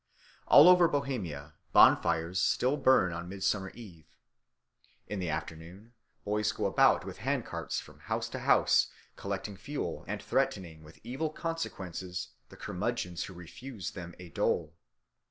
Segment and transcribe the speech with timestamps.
[0.47, 4.07] All over Bohemia bonfires still burn on Midsummer Eve.
[5.05, 5.93] In the afternoon
[6.25, 11.29] boys go about with handcarts from house to house collecting fuel and threatening with evil
[11.29, 14.73] consequences the curmudgeons who refuse them a dole.